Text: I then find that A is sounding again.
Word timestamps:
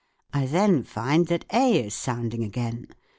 I 0.33 0.47
then 0.47 0.81
find 0.83 1.27
that 1.27 1.45
A 1.53 1.85
is 1.85 1.93
sounding 1.93 2.43
again. 2.43 2.87